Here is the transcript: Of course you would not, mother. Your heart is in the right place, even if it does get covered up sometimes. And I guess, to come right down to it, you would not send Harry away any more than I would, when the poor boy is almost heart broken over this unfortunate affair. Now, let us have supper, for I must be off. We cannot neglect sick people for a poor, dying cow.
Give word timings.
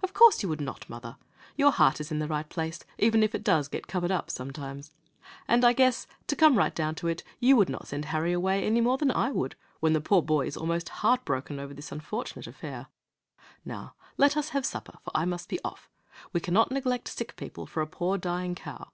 Of 0.00 0.14
course 0.14 0.44
you 0.44 0.48
would 0.48 0.60
not, 0.60 0.88
mother. 0.88 1.16
Your 1.56 1.72
heart 1.72 2.00
is 2.00 2.12
in 2.12 2.20
the 2.20 2.28
right 2.28 2.48
place, 2.48 2.78
even 2.98 3.24
if 3.24 3.34
it 3.34 3.42
does 3.42 3.66
get 3.66 3.88
covered 3.88 4.12
up 4.12 4.30
sometimes. 4.30 4.92
And 5.48 5.64
I 5.64 5.72
guess, 5.72 6.06
to 6.28 6.36
come 6.36 6.56
right 6.56 6.72
down 6.72 6.94
to 6.94 7.08
it, 7.08 7.24
you 7.40 7.56
would 7.56 7.68
not 7.68 7.88
send 7.88 8.04
Harry 8.04 8.32
away 8.32 8.64
any 8.64 8.80
more 8.80 8.96
than 8.96 9.10
I 9.10 9.32
would, 9.32 9.56
when 9.80 9.92
the 9.92 10.00
poor 10.00 10.22
boy 10.22 10.46
is 10.46 10.56
almost 10.56 10.88
heart 11.00 11.24
broken 11.24 11.58
over 11.58 11.74
this 11.74 11.90
unfortunate 11.90 12.46
affair. 12.46 12.86
Now, 13.64 13.94
let 14.18 14.36
us 14.36 14.50
have 14.50 14.64
supper, 14.64 14.98
for 15.02 15.10
I 15.16 15.24
must 15.24 15.48
be 15.48 15.58
off. 15.64 15.90
We 16.32 16.38
cannot 16.38 16.70
neglect 16.70 17.08
sick 17.08 17.34
people 17.34 17.66
for 17.66 17.80
a 17.80 17.86
poor, 17.88 18.18
dying 18.18 18.54
cow. 18.54 18.92